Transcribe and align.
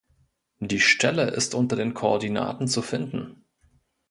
Die 0.61 0.79
Stelle 0.79 1.27
ist 1.29 1.53
unter 1.53 1.75
den 1.75 1.93
Koordinaten 1.93 2.67
zu 2.67 2.81
finden. 2.81 3.45